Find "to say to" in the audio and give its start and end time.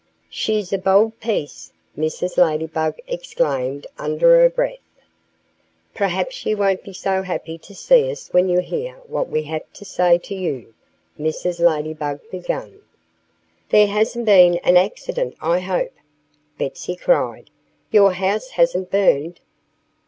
9.73-10.33